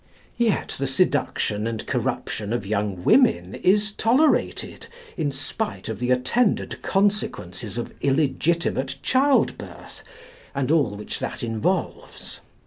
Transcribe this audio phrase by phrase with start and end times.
[0.39, 6.81] Yet the seduction and corruption of young women is tolerated, in spite of the attendant
[6.81, 10.03] consequences of illegitimate childbirth,
[10.55, 12.41] and all which that involves.